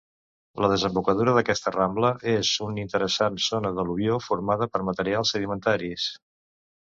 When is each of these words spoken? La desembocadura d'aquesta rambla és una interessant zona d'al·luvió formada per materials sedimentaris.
La 0.63 0.69
desembocadura 0.69 1.33
d'aquesta 1.35 1.73
rambla 1.75 2.09
és 2.31 2.53
una 2.69 2.81
interessant 2.85 3.37
zona 3.49 3.71
d'al·luvió 3.79 4.17
formada 4.29 4.69
per 4.77 4.83
materials 4.89 5.35
sedimentaris. 5.37 6.09